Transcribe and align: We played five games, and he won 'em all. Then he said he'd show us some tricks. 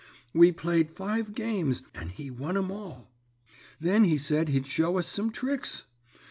We 0.33 0.51
played 0.51 0.89
five 0.89 1.35
games, 1.35 1.83
and 1.93 2.09
he 2.09 2.31
won 2.31 2.57
'em 2.57 2.71
all. 2.71 3.11
Then 3.79 4.03
he 4.03 4.17
said 4.17 4.49
he'd 4.49 4.65
show 4.65 4.97
us 4.97 5.05
some 5.07 5.29
tricks. 5.29 5.83